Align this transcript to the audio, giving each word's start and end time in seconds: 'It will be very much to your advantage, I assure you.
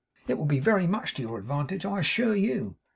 'It 0.27 0.35
will 0.35 0.47
be 0.47 0.59
very 0.59 0.87
much 0.87 1.13
to 1.13 1.21
your 1.21 1.37
advantage, 1.37 1.85
I 1.85 1.99
assure 1.99 2.35
you. 2.35 2.75